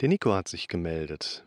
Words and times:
Der 0.00 0.08
Nico 0.08 0.32
hat 0.32 0.48
sich 0.48 0.66
gemeldet. 0.66 1.44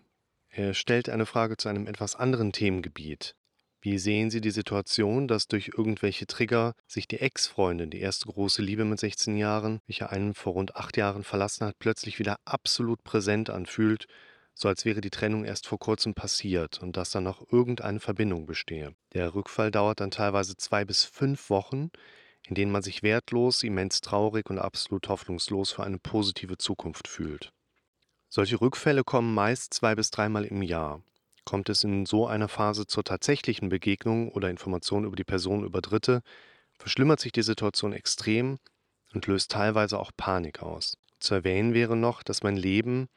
Er 0.50 0.76
stellt 0.76 1.10
eine 1.10 1.26
Frage 1.26 1.58
zu 1.58 1.70
einem 1.70 1.88
etwas 1.88 2.16
anderen 2.16 2.52
Themengebiet. 2.52 3.36
Wie 3.82 3.98
sehen 3.98 4.30
Sie 4.30 4.42
die 4.42 4.52
Situation, 4.52 5.28
dass 5.28 5.48
durch 5.48 5.72
irgendwelche 5.76 6.28
Trigger 6.28 6.76
sich 6.86 7.08
die 7.08 7.20
Ex-Freundin, 7.20 7.90
die 7.90 8.00
erste 8.00 8.28
große 8.28 8.62
Liebe 8.62 8.86
mit 8.86 9.00
16 9.00 9.38
Jahren, 9.38 9.80
welche 9.88 10.12
einen 10.12 10.36
vor 10.36 10.54
rund 10.54 10.76
acht 10.76 10.98
Jahren 10.98 11.24
verlassen 11.24 11.66
hat, 11.66 11.80
plötzlich 11.80 12.20
wieder 12.20 12.38
absolut 12.46 13.04
präsent 13.04 13.50
anfühlt, 13.50 14.06
so 14.54 14.68
als 14.68 14.86
wäre 14.86 15.02
die 15.02 15.10
Trennung 15.10 15.46
erst 15.46 15.66
vor 15.66 15.80
kurzem 15.80 16.14
passiert 16.14 16.80
und 16.80 16.96
dass 16.96 17.10
dann 17.10 17.24
noch 17.24 17.52
irgendeine 17.52 18.00
Verbindung 18.00 18.46
bestehe. 18.46 18.94
Der 19.14 19.34
Rückfall 19.34 19.72
dauert 19.72 20.00
dann 20.00 20.12
teilweise 20.12 20.56
zwei 20.58 20.86
bis 20.86 21.06
fünf 21.06 21.50
Wochen, 21.50 21.90
in 22.48 22.54
denen 22.54 22.72
man 22.72 22.84
sich 22.84 23.02
wertlos, 23.02 23.64
immens 23.64 24.02
traurig 24.02 24.52
und 24.52 24.60
absolut 24.60 25.10
hoffnungslos 25.10 25.72
für 25.72 25.84
eine 25.84 25.98
positive 25.98 26.60
Zukunft 26.60 27.08
fühlt. 27.08 27.52
Solche 28.36 28.60
Rückfälle 28.60 29.04
kommen 29.04 29.36
meist 29.36 29.76
zwei 29.76 29.94
bis 29.94 30.10
dreimal 30.10 30.44
im 30.44 30.64
Jahr. 30.64 31.04
Kommt 31.46 31.70
es 31.70 31.84
in 31.84 32.08
so 32.08 32.26
einer 32.26 32.48
Phase 32.48 32.88
zur 32.88 33.04
tatsächlichen 33.04 33.70
Begegnung 33.70 34.30
oder 34.30 34.50
Information 34.50 35.06
über 35.06 35.16
die 35.16 35.24
Person 35.24 35.64
über 35.64 35.82
Dritte, 35.82 36.24
verschlimmert 36.80 37.20
sich 37.20 37.32
die 37.32 37.44
Situation 37.44 37.94
extrem 37.94 38.58
und 39.14 39.28
löst 39.28 39.52
teilweise 39.52 40.00
auch 40.00 40.10
Panik 40.18 40.64
aus. 40.64 40.98
Zu 41.20 41.36
erwähnen 41.36 41.76
wäre 41.76 41.96
noch, 41.96 42.24
dass 42.24 42.42
mein 42.42 42.58
Leben 42.58 43.08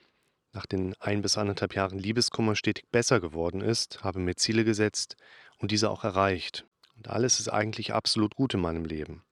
nach 0.52 0.66
den 0.66 0.94
ein 1.00 1.22
bis 1.22 1.38
anderthalb 1.38 1.74
Jahren 1.74 1.98
Liebeskummer 1.98 2.54
stetig 2.54 2.84
besser 2.92 3.18
geworden 3.18 3.62
ist, 3.62 4.04
habe 4.04 4.20
mir 4.20 4.34
Ziele 4.34 4.64
gesetzt 4.64 5.16
und 5.56 5.70
diese 5.70 5.88
auch 5.88 6.04
erreicht. 6.04 6.66
Und 6.94 7.08
alles 7.08 7.40
ist 7.40 7.48
eigentlich 7.48 7.94
absolut 7.94 8.34
gut 8.34 8.52
in 8.52 8.60
meinem 8.60 8.84
Leben. 8.84 9.22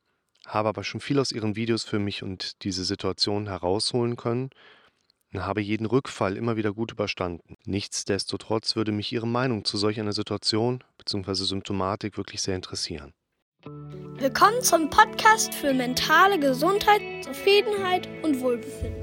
Habe 0.46 0.70
aber 0.70 0.82
schon 0.82 1.02
viel 1.02 1.18
aus 1.18 1.30
ihren 1.30 1.56
Videos 1.56 1.84
für 1.84 1.98
mich 1.98 2.22
und 2.22 2.64
diese 2.64 2.86
Situation 2.86 3.48
herausholen 3.48 4.16
können 4.16 4.48
und 5.34 5.44
habe 5.44 5.60
jeden 5.60 5.86
Rückfall 5.86 6.36
immer 6.36 6.56
wieder 6.56 6.72
gut 6.72 6.92
überstanden. 6.92 7.56
Nichtsdestotrotz 7.64 8.76
würde 8.76 8.92
mich 8.92 9.12
Ihre 9.12 9.26
Meinung 9.26 9.64
zu 9.64 9.76
solch 9.76 9.98
einer 9.98 10.12
Situation 10.12 10.84
bzw. 10.98 11.34
Symptomatik 11.34 12.16
wirklich 12.16 12.40
sehr 12.40 12.54
interessieren. 12.54 13.12
Willkommen 13.64 14.62
zum 14.62 14.90
Podcast 14.90 15.52
für 15.52 15.74
mentale 15.74 16.38
Gesundheit, 16.38 17.00
Zufriedenheit 17.24 18.08
und 18.22 18.40
Wohlbefinden. 18.40 19.02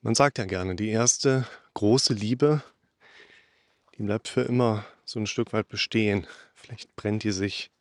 Man 0.00 0.14
sagt 0.14 0.38
ja 0.38 0.44
gerne, 0.44 0.76
die 0.76 0.90
erste 0.90 1.46
große 1.72 2.14
Liebe, 2.14 2.62
die 3.96 4.04
bleibt 4.04 4.28
für 4.28 4.42
immer 4.42 4.84
so 5.04 5.18
ein 5.18 5.26
Stück 5.26 5.52
weit 5.52 5.68
bestehen. 5.68 6.26
Vielleicht 6.54 6.94
brennt 6.94 7.24
die 7.24 7.32
sich 7.32 7.72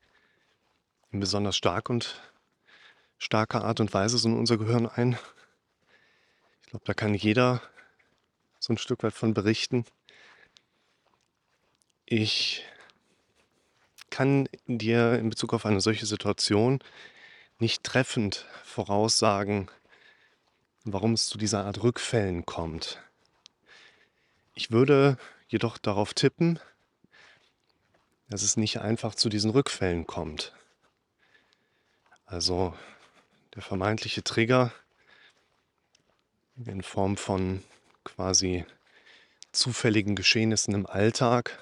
besonders 1.12 1.56
stark 1.56 1.92
und 1.92 2.20
starker 3.24 3.64
Art 3.64 3.80
und 3.80 3.94
Weise 3.94 4.18
so 4.18 4.28
in 4.28 4.38
unser 4.38 4.58
Gehirn 4.58 4.86
ein. 4.86 5.18
Ich 6.64 6.70
glaube, 6.72 6.86
da 6.86 6.94
kann 6.94 7.14
jeder 7.14 7.62
so 8.60 8.74
ein 8.74 8.78
Stück 8.78 9.02
weit 9.04 9.14
von 9.14 9.34
berichten. 9.34 9.86
Ich 12.06 12.66
kann 14.10 14.50
dir 14.68 15.18
in 15.18 15.30
Bezug 15.30 15.54
auf 15.54 15.66
eine 15.66 15.80
solche 15.80 16.06
Situation 16.06 16.80
nicht 17.60 17.84
treffend 17.84 18.46
voraussagen, 18.64 19.72
warum 20.84 21.14
es 21.14 21.28
zu 21.28 21.38
dieser 21.38 21.66
Art 21.66 21.82
Rückfällen 21.82 22.46
kommt. 22.46 23.02
Ich 24.54 24.70
würde 24.70 25.18
jedoch 25.48 25.78
darauf 25.78 26.14
tippen, 26.14 26.60
dass 28.30 28.42
es 28.44 28.58
nicht 28.58 28.82
einfach 28.82 29.16
zu 29.16 29.30
diesen 29.30 29.52
Rückfällen 29.52 30.06
kommt. 30.06 30.54
Also 32.26 32.74
der 33.56 33.62
vermeintliche 33.62 34.24
Trigger 34.24 34.74
in 36.66 36.82
Form 36.82 37.18
von 37.18 37.64
quasi 38.04 38.66
zufälligen 39.52 40.16
Geschehnissen 40.16 40.74
im 40.74 40.86
Alltag, 40.86 41.60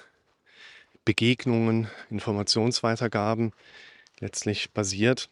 Begegnungen, 1.04 1.90
Informationsweitergaben 2.10 3.52
letztlich 4.20 4.70
basiert. 4.72 5.28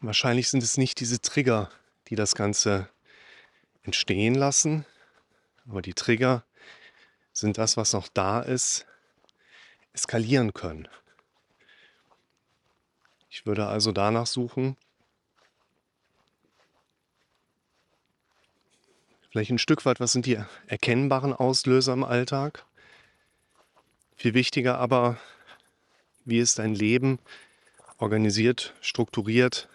Wahrscheinlich 0.00 0.48
sind 0.48 0.62
es 0.62 0.78
nicht 0.78 1.00
diese 1.00 1.20
Trigger, 1.20 1.70
die 2.08 2.14
das 2.14 2.34
Ganze 2.34 2.88
entstehen 3.82 4.34
lassen, 4.34 4.86
aber 5.68 5.82
die 5.82 5.94
Trigger 5.94 6.44
sind 7.32 7.58
das, 7.58 7.76
was 7.76 7.92
noch 7.92 8.08
da 8.08 8.40
ist, 8.40 8.86
eskalieren 9.92 10.52
können. 10.52 10.88
Ich 13.34 13.46
würde 13.46 13.66
also 13.66 13.92
danach 13.92 14.26
suchen, 14.26 14.76
vielleicht 19.30 19.50
ein 19.50 19.58
Stück 19.58 19.86
weit, 19.86 20.00
was 20.00 20.12
sind 20.12 20.26
die 20.26 20.36
erkennbaren 20.66 21.32
Auslöser 21.32 21.94
im 21.94 22.04
Alltag? 22.04 22.66
Viel 24.16 24.34
wichtiger 24.34 24.76
aber, 24.76 25.16
wie 26.26 26.40
ist 26.40 26.58
dein 26.58 26.74
Leben 26.74 27.18
organisiert, 27.96 28.74
strukturiert? 28.82 29.70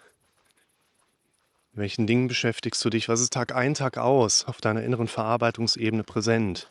In 1.72 1.80
welchen 1.80 2.06
Dingen 2.06 2.28
beschäftigst 2.28 2.84
du 2.84 2.90
dich? 2.90 3.08
Was 3.08 3.20
ist 3.20 3.32
Tag 3.32 3.56
ein, 3.56 3.74
Tag 3.74 3.98
aus 3.98 4.44
auf 4.44 4.60
deiner 4.60 4.84
inneren 4.84 5.08
Verarbeitungsebene 5.08 6.04
präsent? 6.04 6.70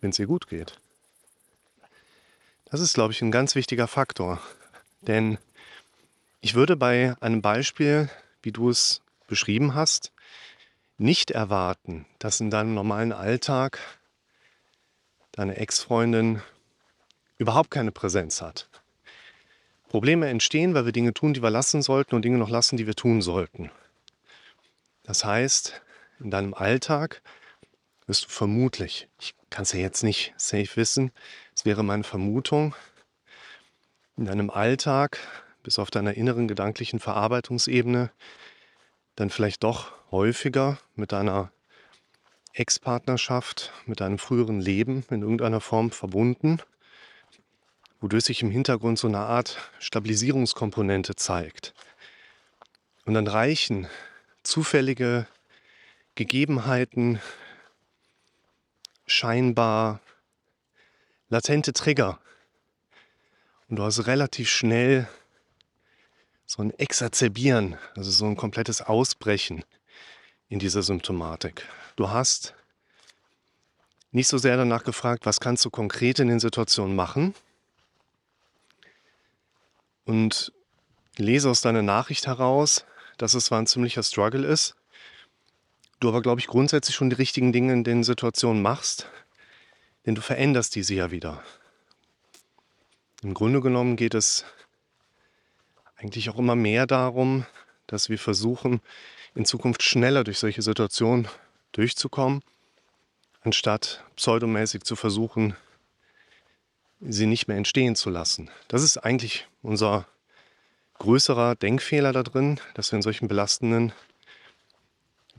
Wenn 0.00 0.08
es 0.08 0.16
dir 0.16 0.26
gut 0.26 0.48
geht. 0.48 0.80
Das 2.70 2.80
ist, 2.80 2.94
glaube 2.94 3.12
ich, 3.12 3.22
ein 3.22 3.30
ganz 3.30 3.54
wichtiger 3.54 3.88
Faktor. 3.88 4.40
Denn 5.00 5.38
ich 6.40 6.54
würde 6.54 6.76
bei 6.76 7.16
einem 7.20 7.40
Beispiel, 7.40 8.10
wie 8.42 8.52
du 8.52 8.68
es 8.68 9.00
beschrieben 9.26 9.74
hast, 9.74 10.12
nicht 10.98 11.30
erwarten, 11.30 12.04
dass 12.18 12.40
in 12.40 12.50
deinem 12.50 12.74
normalen 12.74 13.12
Alltag 13.12 13.78
deine 15.32 15.56
Ex-Freundin 15.56 16.42
überhaupt 17.38 17.70
keine 17.70 17.92
Präsenz 17.92 18.42
hat. 18.42 18.68
Probleme 19.88 20.28
entstehen, 20.28 20.74
weil 20.74 20.84
wir 20.84 20.92
Dinge 20.92 21.14
tun, 21.14 21.32
die 21.32 21.42
wir 21.42 21.50
lassen 21.50 21.80
sollten 21.80 22.14
und 22.14 22.22
Dinge 22.22 22.36
noch 22.36 22.50
lassen, 22.50 22.76
die 22.76 22.86
wir 22.86 22.96
tun 22.96 23.22
sollten. 23.22 23.70
Das 25.04 25.24
heißt, 25.24 25.80
in 26.20 26.30
deinem 26.30 26.52
Alltag 26.52 27.22
wirst 28.06 28.24
du 28.26 28.28
vermutlich, 28.28 29.08
ich 29.18 29.34
kann 29.48 29.62
es 29.62 29.72
ja 29.72 29.80
jetzt 29.80 30.02
nicht 30.02 30.34
safe 30.36 30.76
wissen, 30.76 31.12
es 31.58 31.64
wäre 31.64 31.82
meine 31.82 32.04
Vermutung, 32.04 32.76
in 34.16 34.26
deinem 34.26 34.48
Alltag, 34.48 35.18
bis 35.64 35.80
auf 35.80 35.90
deiner 35.90 36.14
inneren 36.14 36.46
gedanklichen 36.46 37.00
Verarbeitungsebene, 37.00 38.12
dann 39.16 39.28
vielleicht 39.28 39.64
doch 39.64 39.90
häufiger 40.12 40.78
mit 40.94 41.10
deiner 41.10 41.50
Ex-Partnerschaft, 42.52 43.72
mit 43.86 43.98
deinem 43.98 44.20
früheren 44.20 44.60
Leben 44.60 45.04
in 45.10 45.22
irgendeiner 45.22 45.60
Form 45.60 45.90
verbunden, 45.90 46.60
wodurch 48.00 48.26
sich 48.26 48.40
im 48.42 48.52
Hintergrund 48.52 48.96
so 48.96 49.08
eine 49.08 49.18
Art 49.18 49.58
Stabilisierungskomponente 49.80 51.16
zeigt. 51.16 51.74
Und 53.04 53.14
dann 53.14 53.26
reichen 53.26 53.88
zufällige 54.44 55.26
Gegebenheiten, 56.14 57.20
scheinbar 59.08 59.98
latente 61.28 61.72
Trigger. 61.72 62.18
Und 63.68 63.76
du 63.76 63.82
hast 63.82 64.06
relativ 64.06 64.48
schnell 64.48 65.08
so 66.46 66.62
ein 66.62 66.70
Exazerbieren, 66.78 67.76
also 67.94 68.10
so 68.10 68.24
ein 68.24 68.36
komplettes 68.36 68.80
Ausbrechen 68.80 69.64
in 70.48 70.58
dieser 70.58 70.82
Symptomatik. 70.82 71.66
Du 71.96 72.10
hast 72.10 72.54
nicht 74.10 74.28
so 74.28 74.38
sehr 74.38 74.56
danach 74.56 74.84
gefragt, 74.84 75.26
was 75.26 75.40
kannst 75.40 75.64
du 75.64 75.70
konkret 75.70 76.18
in 76.18 76.28
den 76.28 76.40
Situationen 76.40 76.96
machen. 76.96 77.34
Und 80.06 80.52
lese 81.18 81.50
aus 81.50 81.60
deiner 81.60 81.82
Nachricht 81.82 82.26
heraus, 82.26 82.86
dass 83.18 83.34
es 83.34 83.46
zwar 83.46 83.58
ein 83.58 83.66
ziemlicher 83.66 84.02
Struggle 84.02 84.46
ist, 84.46 84.74
du 86.00 86.08
aber, 86.08 86.22
glaube 86.22 86.40
ich, 86.40 86.46
grundsätzlich 86.46 86.96
schon 86.96 87.10
die 87.10 87.16
richtigen 87.16 87.52
Dinge 87.52 87.74
in 87.74 87.84
den 87.84 88.04
Situationen 88.04 88.62
machst, 88.62 89.10
denn 90.08 90.14
du 90.14 90.22
veränderst 90.22 90.74
diese 90.74 90.94
ja 90.94 91.10
wieder. 91.10 91.42
Im 93.22 93.34
Grunde 93.34 93.60
genommen 93.60 93.94
geht 93.94 94.14
es 94.14 94.46
eigentlich 95.96 96.30
auch 96.30 96.38
immer 96.38 96.56
mehr 96.56 96.86
darum, 96.86 97.44
dass 97.86 98.08
wir 98.08 98.18
versuchen, 98.18 98.80
in 99.34 99.44
Zukunft 99.44 99.82
schneller 99.82 100.24
durch 100.24 100.38
solche 100.38 100.62
Situationen 100.62 101.28
durchzukommen, 101.72 102.40
anstatt 103.42 104.02
pseudomäßig 104.16 104.82
zu 104.84 104.96
versuchen, 104.96 105.54
sie 107.00 107.26
nicht 107.26 107.46
mehr 107.46 107.58
entstehen 107.58 107.94
zu 107.94 108.08
lassen. 108.08 108.50
Das 108.68 108.82
ist 108.82 108.96
eigentlich 108.96 109.46
unser 109.60 110.06
größerer 110.94 111.54
Denkfehler 111.54 112.14
da 112.14 112.22
drin, 112.22 112.58
dass 112.72 112.90
wir 112.92 112.96
in 112.96 113.02
solchen 113.02 113.28
belastenden 113.28 113.92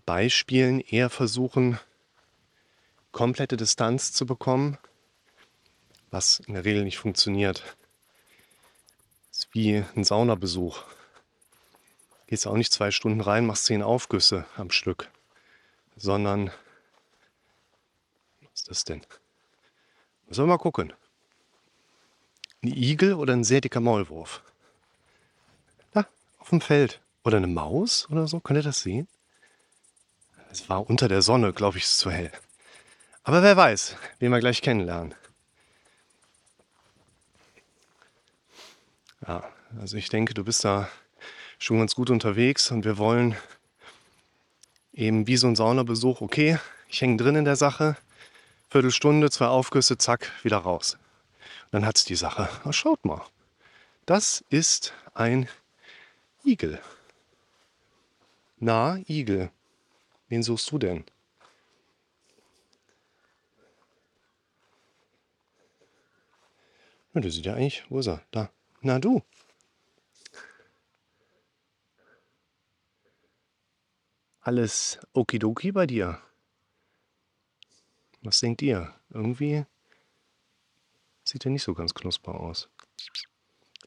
Beispielen 0.05 0.79
eher 0.79 1.09
versuchen, 1.09 1.79
komplette 3.11 3.57
Distanz 3.57 4.11
zu 4.13 4.25
bekommen, 4.25 4.77
was 6.11 6.39
in 6.39 6.53
der 6.53 6.65
Regel 6.65 6.83
nicht 6.83 6.97
funktioniert. 6.97 7.77
Ist 9.31 9.49
wie 9.53 9.83
ein 9.95 10.03
Saunabesuch. 10.03 10.83
gehst 12.27 12.47
auch 12.47 12.55
nicht 12.55 12.73
zwei 12.73 12.91
Stunden 12.91 13.21
rein, 13.21 13.45
machst 13.45 13.65
zehn 13.65 13.81
Aufgüsse 13.83 14.45
am 14.57 14.71
Stück, 14.71 15.09
sondern 15.95 16.51
was 18.41 18.51
ist 18.53 18.69
das 18.69 18.83
denn? 18.83 19.01
Müssen 20.27 20.43
wir 20.43 20.47
mal 20.47 20.57
gucken. 20.57 20.93
Ein 22.61 22.73
Igel 22.73 23.13
oder 23.13 23.33
ein 23.33 23.43
sehr 23.43 23.61
dicker 23.61 23.79
Maulwurf? 23.79 24.41
Da, 25.91 26.05
auf 26.39 26.49
dem 26.49 26.61
Feld. 26.61 26.99
Oder 27.23 27.37
eine 27.37 27.47
Maus 27.47 28.09
oder 28.09 28.27
so, 28.27 28.39
könnt 28.39 28.59
ihr 28.59 28.63
das 28.63 28.81
sehen? 28.81 29.07
Es 30.51 30.69
war 30.69 30.89
unter 30.89 31.07
der 31.07 31.21
Sonne, 31.21 31.53
glaube 31.53 31.77
ich, 31.77 31.83
ist 31.83 31.99
zu 31.99 32.11
hell. 32.11 32.31
Aber 33.29 33.43
wer 33.43 33.55
weiß, 33.55 33.95
wen 34.17 34.31
wir 34.31 34.39
gleich 34.39 34.59
kennenlernen. 34.59 35.13
Ja, 39.21 39.43
also 39.79 39.97
ich 39.97 40.09
denke, 40.09 40.33
du 40.33 40.43
bist 40.43 40.65
da 40.65 40.89
schon 41.59 41.77
ganz 41.77 41.93
gut 41.93 42.09
unterwegs 42.09 42.71
und 42.71 42.85
wir 42.85 42.97
wollen 42.97 43.35
eben 44.93 45.27
wie 45.27 45.37
so 45.37 45.45
ein 45.45 45.55
Saunabesuch, 45.55 46.21
okay, 46.21 46.57
ich 46.87 47.01
hänge 47.01 47.17
drin 47.17 47.35
in 47.35 47.45
der 47.45 47.55
Sache, 47.55 47.97
Viertelstunde, 48.71 49.29
zwei 49.29 49.45
Aufgüsse, 49.45 49.99
zack, 49.99 50.31
wieder 50.41 50.57
raus. 50.57 50.97
Und 51.65 51.73
dann 51.73 51.85
hat 51.85 51.97
es 51.97 52.05
die 52.05 52.15
Sache. 52.15 52.49
Oh, 52.65 52.71
schaut 52.71 53.05
mal, 53.05 53.21
das 54.07 54.43
ist 54.49 54.91
ein 55.13 55.47
Igel. 56.43 56.81
Na, 58.57 58.97
Igel. 59.07 59.51
Wen 60.29 60.41
suchst 60.41 60.71
du 60.71 60.79
denn? 60.79 61.05
Ja, 67.13 67.21
der 67.21 67.31
sieht 67.31 67.45
ja 67.45 67.53
eigentlich. 67.53 67.83
Wo 67.89 67.99
ist 67.99 68.07
er? 68.07 68.23
Da. 68.31 68.51
Na 68.81 68.99
du. 68.99 69.21
Alles 74.41 74.99
okidoki 75.13 75.71
bei 75.71 75.85
dir. 75.85 76.21
Was 78.21 78.39
denkt 78.39 78.61
ihr? 78.61 78.93
Irgendwie 79.09 79.65
sieht 81.23 81.45
er 81.45 81.51
nicht 81.51 81.63
so 81.63 81.73
ganz 81.73 81.93
knusper 81.93 82.39
aus. 82.39 82.69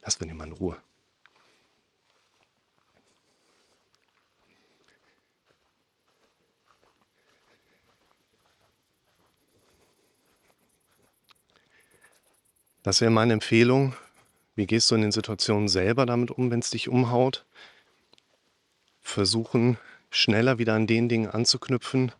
Lass 0.00 0.20
wir 0.20 0.26
ihn 0.26 0.36
mal 0.36 0.46
in 0.46 0.52
Ruhe. 0.52 0.82
Das 12.82 13.00
wäre 13.00 13.10
meine 13.10 13.34
Empfehlung. 13.34 13.94
Wie 14.56 14.66
gehst 14.66 14.90
du 14.90 14.96
in 14.96 15.02
den 15.02 15.12
Situationen 15.12 15.68
selber 15.68 16.04
damit 16.04 16.30
um, 16.30 16.50
wenn 16.50 16.58
es 16.58 16.70
dich 16.70 16.88
umhaut? 16.88 17.44
Versuchen, 19.00 19.78
schneller 20.10 20.58
wieder 20.58 20.74
an 20.74 20.86
den 20.86 21.08
Dingen 21.08 21.30
anzuknüpfen, 21.30 22.12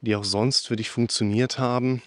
die 0.00 0.16
auch 0.16 0.24
sonst 0.24 0.66
für 0.66 0.76
dich 0.76 0.90
funktioniert 0.90 1.58
haben, 1.58 2.02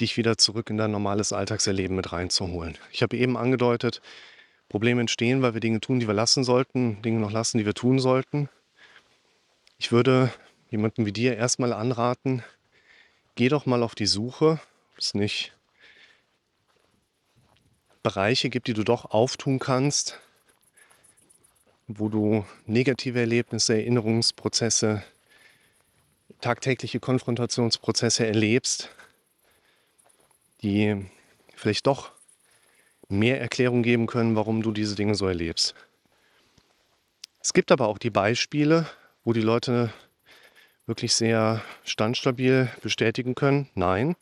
dich 0.00 0.16
wieder 0.16 0.38
zurück 0.38 0.70
in 0.70 0.78
dein 0.78 0.90
normales 0.90 1.32
Alltagserleben 1.32 1.96
mit 1.96 2.12
reinzuholen. 2.12 2.78
Ich 2.92 3.02
habe 3.02 3.16
eben 3.16 3.36
angedeutet, 3.36 4.00
Probleme 4.68 5.00
entstehen, 5.00 5.42
weil 5.42 5.54
wir 5.54 5.60
Dinge 5.60 5.80
tun, 5.80 6.00
die 6.00 6.06
wir 6.06 6.14
lassen 6.14 6.44
sollten, 6.44 7.00
Dinge 7.02 7.20
noch 7.20 7.30
lassen, 7.30 7.58
die 7.58 7.66
wir 7.66 7.74
tun 7.74 7.98
sollten. 7.98 8.48
Ich 9.78 9.92
würde 9.92 10.32
jemandem 10.70 11.06
wie 11.06 11.12
dir 11.12 11.36
erstmal 11.36 11.72
anraten, 11.72 12.42
geh 13.34 13.48
doch 13.48 13.66
mal 13.66 13.82
auf 13.82 13.94
die 13.94 14.06
Suche, 14.06 14.60
ob 14.92 14.98
es 14.98 15.14
nicht 15.14 15.57
Bereiche 18.02 18.50
gibt, 18.50 18.68
die 18.68 18.74
du 18.74 18.84
doch 18.84 19.06
auftun 19.06 19.58
kannst, 19.58 20.18
wo 21.86 22.08
du 22.08 22.44
negative 22.66 23.18
Erlebnisse, 23.18 23.74
Erinnerungsprozesse, 23.74 25.02
tagtägliche 26.40 27.00
Konfrontationsprozesse 27.00 28.26
erlebst, 28.26 28.90
die 30.62 31.06
vielleicht 31.54 31.86
doch 31.86 32.12
mehr 33.08 33.40
Erklärung 33.40 33.82
geben 33.82 34.06
können, 34.06 34.36
warum 34.36 34.62
du 34.62 34.70
diese 34.72 34.94
Dinge 34.94 35.14
so 35.14 35.26
erlebst. 35.26 35.74
Es 37.40 37.52
gibt 37.52 37.72
aber 37.72 37.88
auch 37.88 37.98
die 37.98 38.10
Beispiele, 38.10 38.86
wo 39.24 39.32
die 39.32 39.40
Leute 39.40 39.92
wirklich 40.86 41.14
sehr 41.14 41.62
standstabil 41.84 42.70
bestätigen 42.82 43.34
können, 43.34 43.68
nein, 43.74 44.16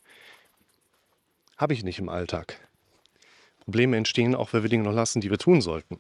habe 1.57 1.75
ich 1.75 1.85
nicht 1.85 1.99
im 1.99 2.09
Alltag. 2.09 2.61
Probleme 3.67 3.97
entstehen 3.97 4.37
auch, 4.37 4.53
weil 4.53 4.63
wir 4.63 4.71
Dinge 4.71 4.85
noch 4.85 4.93
lassen, 4.93 5.21
die 5.21 5.29
wir 5.29 5.39
tun 5.39 5.61
sollten. 5.61 5.99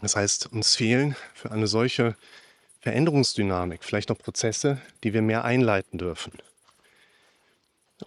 Das 0.00 0.16
heißt, 0.16 0.46
uns 0.52 0.74
fehlen 0.74 1.14
für 1.34 1.50
eine 1.50 1.66
solche 1.66 2.16
Veränderungsdynamik 2.80 3.84
vielleicht 3.84 4.08
noch 4.08 4.18
Prozesse, 4.18 4.80
die 5.04 5.12
wir 5.12 5.20
mehr 5.20 5.44
einleiten 5.44 5.98
dürfen. 5.98 6.32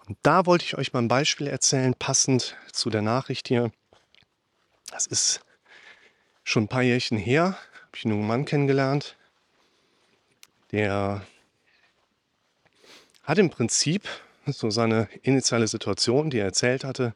Und 0.06 0.18
da 0.22 0.46
wollte 0.46 0.64
ich 0.64 0.76
euch 0.76 0.92
mal 0.92 0.98
ein 0.98 1.08
Beispiel 1.08 1.46
erzählen, 1.46 1.94
passend 1.94 2.56
zu 2.72 2.90
der 2.90 3.02
Nachricht 3.02 3.46
hier. 3.46 3.70
Das 4.90 5.06
ist 5.06 5.40
schon 6.42 6.64
ein 6.64 6.68
paar 6.68 6.82
Jährchen 6.82 7.18
her, 7.18 7.56
habe 7.86 7.96
ich 7.96 8.04
einen 8.04 8.14
jungen 8.14 8.26
Mann 8.26 8.44
kennengelernt, 8.44 9.16
der 10.72 11.24
hat 13.22 13.38
im 13.38 13.48
Prinzip 13.48 14.08
so 14.46 14.70
seine 14.70 15.08
initiale 15.22 15.68
Situation, 15.68 16.30
die 16.30 16.38
er 16.38 16.46
erzählt 16.46 16.84
hatte, 16.84 17.14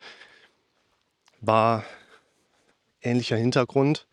war 1.41 1.85
ähnlicher 3.03 3.37
Hintergrund. 3.37 4.07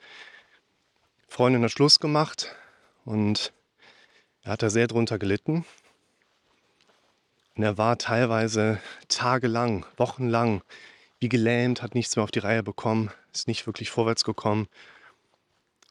Freundin 1.28 1.64
hat 1.64 1.72
Schluss 1.72 2.00
gemacht 2.00 2.56
und 3.06 3.54
er 4.44 4.54
hat 4.54 4.64
da 4.64 4.70
sehr 4.70 4.88
drunter 4.88 5.20
gelitten. 5.20 5.66
Und 7.56 7.64
er 7.64 7.78
war 7.78 7.98
teilweise 7.98 8.80
tagelang, 9.08 9.86
wochenlang 9.98 10.62
wie 11.20 11.30
gelähmt, 11.30 11.82
hat 11.82 11.96
nichts 11.96 12.16
mehr 12.16 12.24
auf 12.24 12.32
die 12.32 12.40
Reihe 12.40 12.64
bekommen, 12.64 13.12
ist 13.34 13.48
nicht 13.48 13.66
wirklich 13.66 13.90
vorwärts 13.90 14.24
gekommen. 14.24 14.68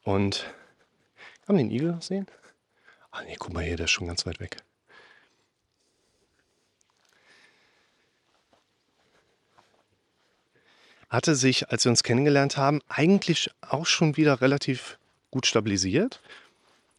Und 0.03 0.45
kann 1.45 1.55
man 1.55 1.57
den 1.57 1.71
Igel 1.71 1.97
sehen? 2.01 2.27
Ah 3.11 3.21
nee, 3.23 3.35
guck 3.37 3.53
mal 3.53 3.63
hier, 3.63 3.75
der 3.75 3.85
ist 3.85 3.91
schon 3.91 4.07
ganz 4.07 4.25
weit 4.25 4.39
weg. 4.39 4.57
Hatte 11.09 11.35
sich, 11.35 11.69
als 11.69 11.85
wir 11.85 11.89
uns 11.89 12.03
kennengelernt 12.03 12.57
haben, 12.57 12.81
eigentlich 12.87 13.51
auch 13.61 13.85
schon 13.85 14.17
wieder 14.17 14.41
relativ 14.41 14.97
gut 15.31 15.45
stabilisiert. 15.45 16.21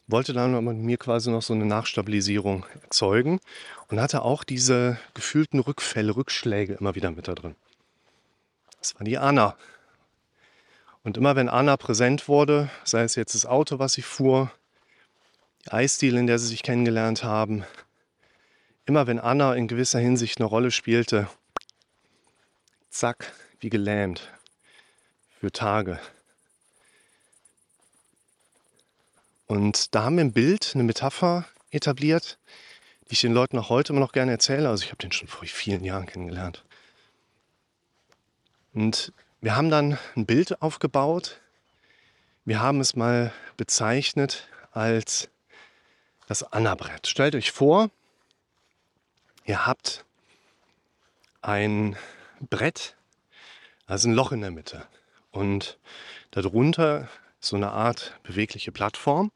Wollte 0.06 0.32
dann 0.32 0.64
mit 0.64 0.76
mir 0.78 0.96
quasi 0.96 1.30
noch 1.30 1.42
so 1.42 1.52
eine 1.52 1.66
Nachstabilisierung 1.66 2.64
erzeugen 2.82 3.40
und 3.88 4.00
hatte 4.00 4.22
auch 4.22 4.42
diese 4.44 4.98
gefühlten 5.12 5.60
Rückfälle, 5.60 6.16
Rückschläge 6.16 6.74
immer 6.74 6.94
wieder 6.94 7.10
mit 7.10 7.28
da 7.28 7.34
drin. 7.34 7.56
Das 8.80 8.94
war 8.94 9.04
die 9.04 9.18
Anna. 9.18 9.56
Und 11.02 11.16
immer 11.16 11.36
wenn 11.36 11.48
Anna 11.48 11.76
präsent 11.76 12.28
wurde, 12.28 12.70
sei 12.84 13.02
es 13.02 13.14
jetzt 13.14 13.34
das 13.34 13.44
Auto, 13.44 13.78
was 13.78 13.92
sie 13.92 14.02
fuhr, 14.02 14.50
die 15.64 15.72
Eisdiele, 15.72 16.18
in 16.18 16.26
der 16.26 16.38
sie 16.38 16.48
sich 16.48 16.62
kennengelernt 16.62 17.24
haben, 17.24 17.64
immer 18.86 19.06
wenn 19.06 19.18
Anna 19.18 19.54
in 19.54 19.68
gewisser 19.68 19.98
Hinsicht 19.98 20.38
eine 20.38 20.46
Rolle 20.46 20.70
spielte, 20.70 21.28
zack, 22.88 23.32
wie 23.60 23.70
gelähmt 23.70 24.30
für 25.40 25.52
Tage. 25.52 26.00
Und 29.46 29.94
da 29.94 30.04
haben 30.04 30.16
wir 30.16 30.24
ein 30.24 30.32
Bild, 30.32 30.72
eine 30.74 30.84
Metapher 30.84 31.46
etabliert, 31.70 32.38
die 33.08 33.14
ich 33.14 33.20
den 33.22 33.32
Leuten 33.32 33.58
auch 33.58 33.70
heute 33.70 33.92
immer 33.92 34.00
noch 34.00 34.12
gerne 34.12 34.32
erzähle. 34.32 34.68
Also 34.68 34.84
ich 34.84 34.90
habe 34.90 34.98
den 34.98 35.12
schon 35.12 35.28
vor 35.28 35.46
vielen 35.46 35.84
Jahren 35.84 36.06
kennengelernt. 36.06 36.64
Und 38.74 39.12
wir 39.40 39.56
haben 39.56 39.70
dann 39.70 39.98
ein 40.16 40.26
Bild 40.26 40.60
aufgebaut. 40.60 41.40
Wir 42.44 42.60
haben 42.60 42.80
es 42.80 42.94
mal 42.94 43.32
bezeichnet 43.56 44.48
als 44.72 45.30
das 46.26 46.42
Anna-Brett. 46.42 47.06
Stellt 47.06 47.34
euch 47.34 47.50
vor, 47.50 47.90
ihr 49.46 49.66
habt 49.66 50.04
ein 51.40 51.96
Brett, 52.50 52.97
da 53.88 53.94
ist 53.94 54.04
ein 54.04 54.12
Loch 54.12 54.32
in 54.32 54.42
der 54.42 54.50
Mitte. 54.50 54.86
Und 55.30 55.78
darunter 56.30 57.08
ist 57.40 57.48
so 57.48 57.56
eine 57.56 57.70
Art 57.70 58.14
bewegliche 58.22 58.70
Plattform. 58.70 59.32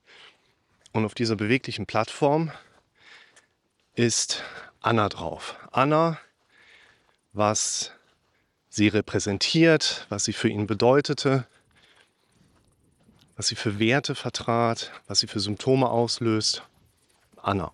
Und 0.93 1.07
auf 1.07 1.15
dieser 1.15 1.37
beweglichen 1.37 1.87
Plattform 1.87 2.53
ist 3.95 4.43
Anna 4.81 5.09
drauf. 5.09 5.57
Anna, 5.71 6.19
was 7.33 7.93
sie 8.69 8.89
repräsentiert, 8.89 10.07
was 10.11 10.25
sie 10.25 10.35
für 10.35 10.49
ihn 10.49 10.67
bedeutete, 10.67 11.47
was 13.37 13.49
sie 13.49 13.57
für 13.57 13.79
Werte 13.79 14.15
vertrat, 14.15 14.93
was 15.07 15.21
sie 15.21 15.29
für 15.29 15.41
Symptome 15.41 15.89
auslöst. 15.89 16.63
Anna. 17.41 17.73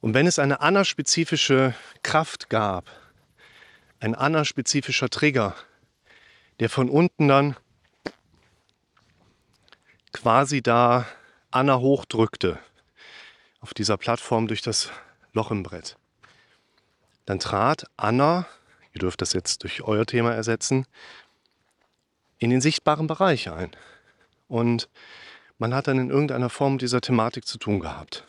Und 0.00 0.14
wenn 0.14 0.26
es 0.26 0.40
eine 0.40 0.60
Anna-spezifische 0.60 1.74
Kraft 2.02 2.50
gab, 2.50 2.90
ein 4.02 4.16
anna-spezifischer 4.16 5.08
Trigger, 5.08 5.54
der 6.58 6.68
von 6.68 6.90
unten 6.90 7.28
dann 7.28 7.56
quasi 10.12 10.60
da 10.60 11.06
Anna 11.52 11.78
hochdrückte 11.78 12.58
auf 13.60 13.74
dieser 13.74 13.96
Plattform 13.96 14.48
durch 14.48 14.60
das 14.60 14.90
Loch 15.32 15.52
im 15.52 15.62
Brett. 15.62 15.96
Dann 17.26 17.38
trat 17.38 17.86
Anna, 17.96 18.46
ihr 18.92 18.98
dürft 18.98 19.22
das 19.22 19.34
jetzt 19.34 19.62
durch 19.62 19.82
euer 19.82 20.04
Thema 20.04 20.32
ersetzen, 20.32 20.84
in 22.38 22.50
den 22.50 22.60
sichtbaren 22.60 23.06
Bereich 23.06 23.50
ein. 23.50 23.70
Und 24.48 24.88
man 25.58 25.72
hat 25.72 25.86
dann 25.86 26.00
in 26.00 26.10
irgendeiner 26.10 26.50
Form 26.50 26.72
mit 26.72 26.82
dieser 26.82 27.00
Thematik 27.00 27.46
zu 27.46 27.56
tun 27.56 27.78
gehabt. 27.78 28.24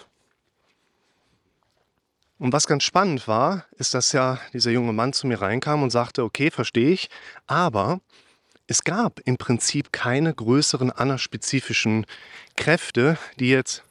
Und 2.44 2.52
was 2.52 2.68
ganz 2.68 2.84
spannend 2.84 3.30
war, 3.30 3.64
ist, 3.78 3.94
dass 3.94 4.12
ja 4.12 4.38
dieser 4.52 4.70
junge 4.70 4.92
Mann 4.92 5.14
zu 5.14 5.28
mir 5.28 5.42
reinkam 5.42 5.82
und 5.82 5.92
sagte, 5.92 6.26
okay, 6.26 6.52
verstehe 6.52 6.90
ich, 6.90 7.10
aber 7.48 8.02
es 8.68 8.84
gab 8.84 9.22
im 9.22 9.38
Prinzip 9.38 9.94
keine 9.94 10.34
größeren 10.34 10.92
annaspezifischen 10.92 12.06
Kräfte, 12.58 13.18
die 13.40 13.48
jetzt 13.48 13.86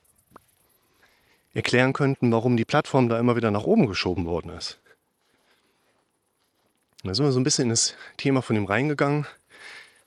erklären 1.54 1.94
könnten, 1.94 2.30
warum 2.30 2.58
die 2.58 2.66
Plattform 2.66 3.08
da 3.08 3.18
immer 3.18 3.36
wieder 3.36 3.50
nach 3.50 3.64
oben 3.64 3.86
geschoben 3.86 4.26
worden 4.26 4.50
ist. 4.50 4.78
Und 7.02 7.08
da 7.08 7.14
sind 7.14 7.24
wir 7.24 7.32
so 7.32 7.40
ein 7.40 7.44
bisschen 7.44 7.62
in 7.62 7.70
das 7.70 7.94
Thema 8.18 8.42
von 8.42 8.54
ihm 8.54 8.66
reingegangen, 8.66 9.26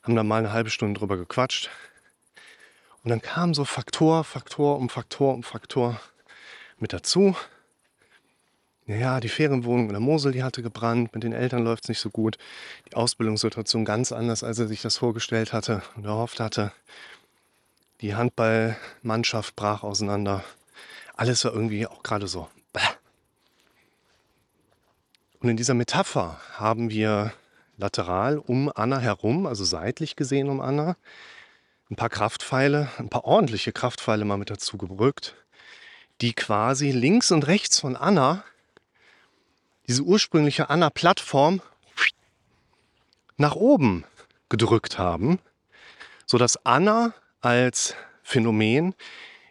haben 0.03 0.15
da 0.15 0.21
mal 0.21 0.37
eine 0.37 0.53
halbe 0.53 0.69
Stunde 0.69 0.99
drüber 0.99 1.17
gequatscht. 1.17 1.71
Und 3.03 3.09
dann 3.09 3.23
kam 3.23 3.55
so 3.55 3.65
Faktor, 3.65 4.23
Faktor 4.23 4.77
um 4.77 4.89
Faktor 4.89 5.33
um 5.33 5.41
Faktor 5.41 5.99
mit 6.77 6.93
dazu. 6.93 7.35
Naja, 8.87 9.19
die 9.19 9.29
Ferienwohnung 9.29 9.87
in 9.87 9.93
der 9.93 9.99
Mosel, 9.99 10.31
die 10.31 10.43
hatte 10.43 10.61
gebrannt, 10.61 11.13
mit 11.15 11.23
den 11.23 11.33
Eltern 11.33 11.63
läuft 11.63 11.85
es 11.85 11.89
nicht 11.89 11.99
so 11.99 12.11
gut. 12.11 12.37
Die 12.89 12.95
Ausbildungssituation 12.95 13.83
ganz 13.83 14.11
anders, 14.11 14.43
als 14.43 14.59
er 14.59 14.67
sich 14.67 14.81
das 14.81 14.97
vorgestellt 14.97 15.53
hatte 15.53 15.81
und 15.95 16.05
erhofft 16.05 16.39
hatte. 16.39 16.71
Die 18.01 18.13
Handballmannschaft 18.13 19.55
brach 19.55 19.81
auseinander. 19.81 20.43
Alles 21.15 21.43
war 21.45 21.53
irgendwie 21.53 21.87
auch 21.87 22.03
gerade 22.03 22.27
so. 22.27 22.47
Und 25.39 25.49
in 25.49 25.57
dieser 25.57 25.75
Metapher 25.75 26.39
haben 26.53 26.89
wir 26.89 27.31
lateral 27.77 28.39
um 28.39 28.71
Anna 28.73 28.97
herum, 28.99 29.45
also 29.45 29.63
seitlich 29.63 30.15
gesehen 30.15 30.49
um 30.49 30.59
Anna, 30.59 30.95
ein 31.91 31.95
paar 31.95 32.09
Kraftpfeile, 32.09 32.89
ein 32.97 33.09
paar 33.09 33.25
ordentliche 33.25 33.71
Kraftpfeile 33.71 34.25
mal 34.25 34.37
mit 34.37 34.49
dazu 34.49 34.77
gebrückt, 34.77 35.35
die 36.21 36.33
quasi 36.33 36.91
links 36.91 37.31
und 37.31 37.45
rechts 37.45 37.79
von 37.79 37.95
Anna 37.95 38.43
diese 39.87 40.03
ursprüngliche 40.03 40.69
Anna-Plattform 40.69 41.61
nach 43.37 43.55
oben 43.55 44.05
gedrückt 44.49 44.97
haben, 44.97 45.39
sodass 46.25 46.65
Anna 46.65 47.13
als 47.41 47.95
Phänomen 48.23 48.95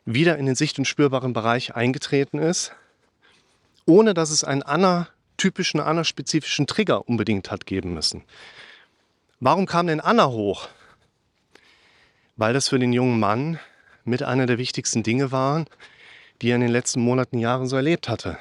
wieder 0.05 0.37
in 0.39 0.47
den 0.47 0.55
sicht- 0.55 0.79
und 0.79 0.87
spürbaren 0.87 1.33
Bereich 1.33 1.75
eingetreten 1.75 2.39
ist, 2.39 2.73
ohne 3.87 4.15
dass 4.15 4.31
es 4.31 4.45
einen 4.45 4.63
Anna 4.63 5.09
typischen 5.37 5.81
Anna-spezifischen 5.81 6.67
Trigger 6.67 7.09
unbedingt 7.09 7.51
hat 7.51 7.67
geben 7.67 7.95
müssen. 7.95 8.25
Warum 9.41 9.67
kam 9.67 9.87
denn 9.87 10.01
Anna 10.01 10.29
hoch? 10.29 10.69
Weil 12.37 12.53
das 12.53 12.69
für 12.69 12.79
den 12.79 12.93
jungen 12.93 13.21
Mann 13.21 13.59
mit 14.05 14.23
einer 14.23 14.47
der 14.47 14.59
wichtigsten 14.59 15.03
Dinge 15.03 15.33
war, 15.33 15.65
die 16.41 16.51
er 16.51 16.57
in 16.57 16.63
den 16.63 16.71
letzten 16.71 17.01
Monaten, 17.01 17.39
Jahren 17.39 17.67
so 17.67 17.77
erlebt 17.77 18.09
hatte. 18.09 18.39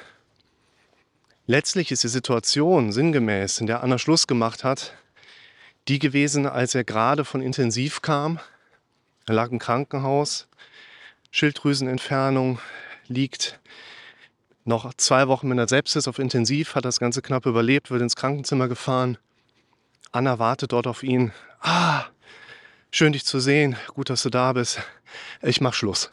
Letztlich 1.46 1.92
ist 1.92 2.02
die 2.02 2.08
Situation 2.08 2.90
sinngemäß, 2.90 3.60
in 3.60 3.66
der 3.66 3.82
Anna 3.82 3.98
Schluss 3.98 4.26
gemacht 4.26 4.64
hat, 4.64 4.94
die 5.88 5.98
gewesen, 5.98 6.46
als 6.46 6.74
er 6.74 6.84
gerade 6.84 7.26
von 7.26 7.42
Intensiv 7.42 8.00
kam. 8.00 8.40
Er 9.26 9.34
lag 9.34 9.50
im 9.50 9.58
Krankenhaus, 9.58 10.48
Schilddrüsenentfernung, 11.32 12.60
liegt 13.08 13.60
noch 14.64 14.94
zwei 14.94 15.28
Wochen 15.28 15.48
mit 15.48 15.58
einer 15.58 15.68
Sepsis 15.68 16.08
auf 16.08 16.18
Intensiv, 16.18 16.76
hat 16.76 16.86
das 16.86 16.98
Ganze 16.98 17.20
knapp 17.20 17.44
überlebt, 17.44 17.90
wird 17.90 18.00
ins 18.00 18.16
Krankenzimmer 18.16 18.66
gefahren. 18.66 19.18
Anna 20.12 20.38
wartet 20.38 20.72
dort 20.72 20.86
auf 20.86 21.02
ihn. 21.02 21.32
Ah, 21.60 22.06
schön 22.90 23.12
dich 23.12 23.26
zu 23.26 23.38
sehen, 23.38 23.76
gut, 23.88 24.08
dass 24.08 24.22
du 24.22 24.30
da 24.30 24.54
bist. 24.54 24.80
Ich 25.42 25.60
mach 25.60 25.74
Schluss. 25.74 26.10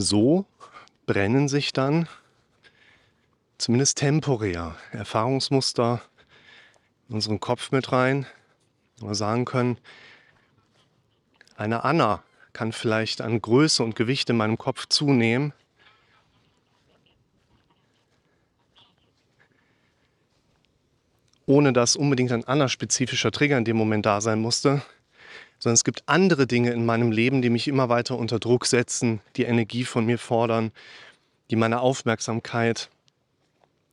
So 0.00 0.46
brennen 1.04 1.46
sich 1.46 1.74
dann 1.74 2.08
zumindest 3.58 3.98
temporär 3.98 4.74
Erfahrungsmuster 4.92 6.00
in 7.10 7.16
unseren 7.16 7.38
Kopf 7.38 7.70
mit 7.70 7.92
rein. 7.92 8.24
Wir 8.98 9.14
sagen 9.14 9.44
können, 9.44 9.76
eine 11.54 11.84
Anna 11.84 12.22
kann 12.54 12.72
vielleicht 12.72 13.20
an 13.20 13.42
Größe 13.42 13.82
und 13.82 13.94
Gewicht 13.94 14.30
in 14.30 14.38
meinem 14.38 14.56
Kopf 14.56 14.86
zunehmen. 14.88 15.52
ohne 21.46 21.72
dass 21.72 21.96
unbedingt 21.96 22.30
ein 22.30 22.44
Anna-spezifischer 22.44 23.32
Trigger 23.32 23.58
in 23.58 23.64
dem 23.64 23.76
Moment 23.76 24.06
da 24.06 24.20
sein 24.20 24.40
musste, 24.40 24.82
sondern 25.60 25.74
es 25.74 25.84
gibt 25.84 26.02
andere 26.06 26.46
Dinge 26.46 26.72
in 26.72 26.84
meinem 26.84 27.12
Leben, 27.12 27.42
die 27.42 27.50
mich 27.50 27.68
immer 27.68 27.88
weiter 27.88 28.18
unter 28.18 28.40
Druck 28.40 28.66
setzen, 28.66 29.20
die 29.36 29.44
Energie 29.44 29.84
von 29.84 30.06
mir 30.06 30.18
fordern, 30.18 30.72
die 31.50 31.56
meine 31.56 31.80
Aufmerksamkeit 31.80 32.88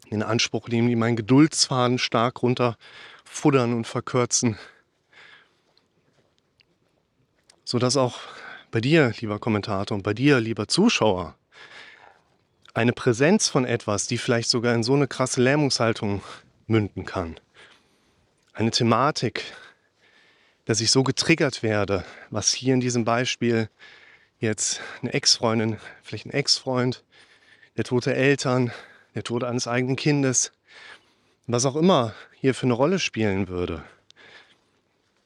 in 0.09 0.23
Anspruch 0.23 0.69
nehmen, 0.69 0.87
die 0.87 0.95
meinen 0.95 1.17
Geduldsfaden 1.17 1.99
stark 1.99 2.41
runterfuddern 2.41 3.73
und 3.73 3.85
verkürzen. 3.85 4.57
Sodass 7.65 7.97
auch 7.97 8.19
bei 8.71 8.79
dir, 8.79 9.11
lieber 9.19 9.37
Kommentator, 9.37 9.95
und 9.95 10.03
bei 10.03 10.13
dir, 10.13 10.39
lieber 10.39 10.69
Zuschauer, 10.69 11.35
eine 12.73 12.93
Präsenz 12.93 13.49
von 13.49 13.65
etwas, 13.65 14.07
die 14.07 14.17
vielleicht 14.17 14.49
sogar 14.49 14.73
in 14.73 14.83
so 14.83 14.93
eine 14.93 15.07
krasse 15.07 15.41
Lähmungshaltung 15.41 16.21
münden 16.67 17.05
kann. 17.05 17.37
Eine 18.53 18.71
Thematik, 18.71 19.43
dass 20.67 20.81
ich 20.81 20.91
so 20.91 21.01
getriggert 21.01 21.63
werde, 21.63 22.03
was 22.29 22.53
hier 22.53 22.73
in 22.73 22.81
diesem 22.81 23.05
Beispiel 23.05 23.69
jetzt 24.39 24.81
eine 25.01 25.13
Ex-Freundin, 25.13 25.77
vielleicht 26.03 26.25
ein 26.25 26.31
Ex-Freund, 26.31 27.05
der 27.77 27.85
tote 27.85 28.13
Eltern, 28.13 28.73
der 29.15 29.23
Tod 29.23 29.45
eines 29.45 29.69
eigenen 29.69 29.95
Kindes, 29.95 30.51
was 31.47 31.65
auch 31.65 31.77
immer 31.77 32.13
hier 32.33 32.53
für 32.53 32.65
eine 32.65 32.73
Rolle 32.73 32.99
spielen 32.99 33.47
würde. 33.47 33.81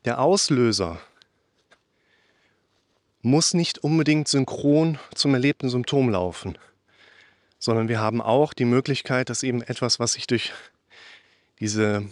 Der 0.06 0.20
Auslöser 0.20 1.02
muss 3.24 3.56
nicht 3.56 3.80
unbedingt 3.80 4.28
synchron 4.28 5.00
zum 5.16 5.34
erlebten 5.34 5.70
Symptom 5.72 6.10
laufen, 6.10 6.56
sondern 7.58 7.88
wir 7.88 8.00
haben 8.00 8.22
auch 8.22 8.54
die 8.54 8.66
Möglichkeit, 8.66 9.30
dass 9.30 9.42
eben 9.42 9.64
etwas, 9.64 10.00
was 10.00 10.14
sich 10.14 10.28
durch 10.28 10.54
diese 11.60 12.06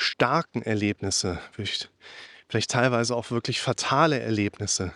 starken 0.00 0.62
Erlebnisse, 0.62 1.38
vielleicht 2.48 2.70
teilweise 2.70 3.14
auch 3.14 3.30
wirklich 3.30 3.60
fatale 3.60 4.20
Erlebnisse, 4.20 4.92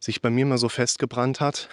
sich 0.00 0.20
bei 0.20 0.30
mir 0.30 0.46
mal 0.46 0.58
so 0.58 0.68
festgebrannt 0.68 1.40
hat, 1.40 1.68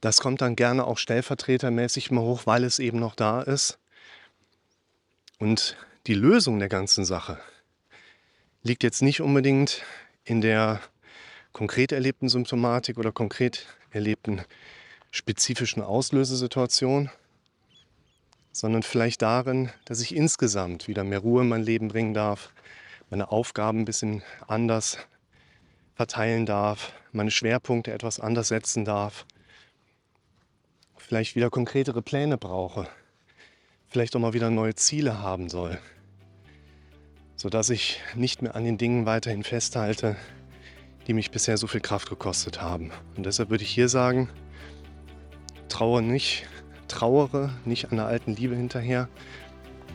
das 0.00 0.20
kommt 0.20 0.42
dann 0.42 0.56
gerne 0.56 0.86
auch 0.86 0.98
stellvertretermäßig 0.98 2.10
mal 2.10 2.20
hoch, 2.20 2.42
weil 2.44 2.64
es 2.64 2.78
eben 2.78 2.98
noch 2.98 3.14
da 3.14 3.40
ist. 3.40 3.78
Und 5.38 5.76
die 6.06 6.14
Lösung 6.14 6.58
der 6.58 6.68
ganzen 6.68 7.04
Sache 7.06 7.38
liegt 8.62 8.82
jetzt 8.82 9.00
nicht 9.00 9.22
unbedingt 9.22 9.82
in 10.24 10.40
der 10.40 10.80
konkret 11.52 11.92
erlebten 11.92 12.28
Symptomatik 12.28 12.98
oder 12.98 13.12
konkret 13.12 13.66
erlebten 13.90 14.42
spezifischen 15.10 15.82
Auslösesituation, 15.82 17.10
sondern 18.54 18.82
vielleicht 18.82 19.20
darin, 19.20 19.68
dass 19.84 20.00
ich 20.00 20.16
insgesamt 20.16 20.88
wieder 20.88 21.04
mehr 21.04 21.18
Ruhe 21.18 21.42
in 21.42 21.48
mein 21.50 21.62
Leben 21.62 21.88
bringen 21.88 22.14
darf, 22.14 22.54
meine 23.10 23.30
Aufgaben 23.30 23.80
ein 23.80 23.84
bisschen 23.84 24.22
anders 24.48 24.96
verteilen 25.94 26.46
darf, 26.46 26.92
meine 27.12 27.30
Schwerpunkte 27.30 27.92
etwas 27.92 28.18
anders 28.18 28.48
setzen 28.48 28.86
darf 28.86 29.26
vielleicht 31.04 31.36
wieder 31.36 31.50
konkretere 31.50 32.00
Pläne 32.00 32.38
brauche, 32.38 32.88
vielleicht 33.88 34.16
auch 34.16 34.20
mal 34.20 34.32
wieder 34.32 34.50
neue 34.50 34.74
Ziele 34.74 35.20
haben 35.20 35.50
soll, 35.50 35.78
sodass 37.36 37.68
ich 37.68 38.00
nicht 38.14 38.40
mehr 38.40 38.56
an 38.56 38.64
den 38.64 38.78
Dingen 38.78 39.04
weiterhin 39.04 39.44
festhalte, 39.44 40.16
die 41.06 41.12
mich 41.12 41.30
bisher 41.30 41.58
so 41.58 41.66
viel 41.66 41.82
Kraft 41.82 42.08
gekostet 42.08 42.62
haben. 42.62 42.90
Und 43.16 43.26
deshalb 43.26 43.50
würde 43.50 43.64
ich 43.64 43.70
hier 43.70 43.90
sagen, 43.90 44.30
traue 45.68 46.00
nicht, 46.00 46.46
trauere 46.88 47.50
nicht 47.64 47.90
an 47.90 47.96
der 47.96 48.06
alten 48.06 48.34
Liebe 48.34 48.54
hinterher, 48.54 49.08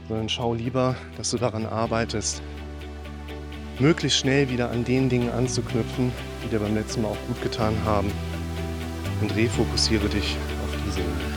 sondern 0.08 0.29
schau 0.29 0.53
lieber, 0.53 0.96
dass 1.17 1.31
du 1.31 1.38
daran 1.38 1.65
arbeitest, 1.65 2.41
möglichst 3.79 4.19
schnell 4.19 4.50
wieder 4.50 4.72
an 4.72 4.84
den 4.84 5.10
Dingen 5.10 5.29
anzuknüpfen, 5.29 6.12
die 6.43 6.50
dir 6.50 6.60
beim 6.60 6.75
letzten 6.75 7.03
Mal 7.03 7.10
auch 7.10 7.27
gut 7.27 7.41
getan 7.41 7.75
haben 7.86 8.12
und 9.22 9.36
refokussiere 9.36 10.10
dich 10.10 10.36
diese 10.86 11.28